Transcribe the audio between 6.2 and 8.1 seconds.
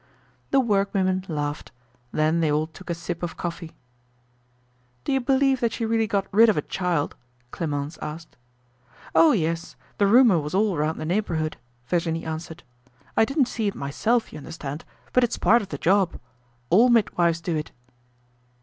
rid of a child?" Clemence